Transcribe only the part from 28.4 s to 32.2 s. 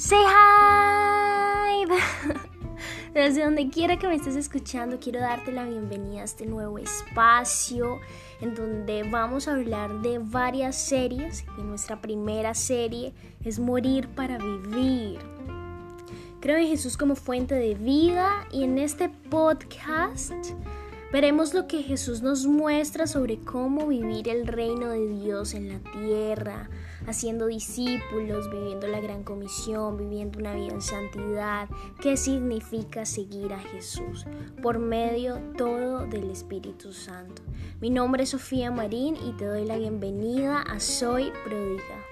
viviendo la gran comisión, viviendo una vida en santidad, qué